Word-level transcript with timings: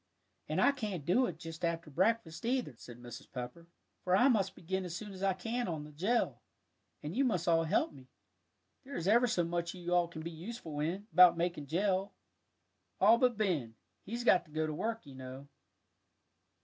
"And 0.49 0.59
I 0.59 0.71
can't 0.71 1.05
do 1.05 1.27
it 1.27 1.37
just 1.37 1.63
after 1.63 1.91
breakfast, 1.91 2.43
either," 2.43 2.73
said 2.75 2.97
Mrs. 2.97 3.31
Pepper, 3.31 3.67
"for 4.03 4.15
I 4.15 4.29
must 4.29 4.55
begin 4.55 4.83
as 4.83 4.95
soon 4.95 5.13
as 5.13 5.21
I 5.21 5.33
can 5.33 5.67
on 5.67 5.83
the 5.83 5.91
jell, 5.91 6.41
and 7.03 7.15
you 7.15 7.23
must 7.23 7.47
all 7.47 7.65
help 7.65 7.91
me. 7.93 8.07
There 8.83 8.95
is 8.95 9.07
ever 9.07 9.27
so 9.27 9.43
much 9.43 9.75
you 9.75 9.83
can 9.85 9.93
all 9.93 10.07
be 10.07 10.31
useful 10.31 10.79
in, 10.79 11.05
about 11.13 11.37
making 11.37 11.67
jell. 11.67 12.13
All 12.99 13.19
but 13.19 13.37
Ben, 13.37 13.75
he's 14.03 14.23
got 14.23 14.43
to 14.45 14.51
go 14.51 14.65
to 14.65 14.73
work, 14.73 15.05
you 15.05 15.13
know." 15.13 15.47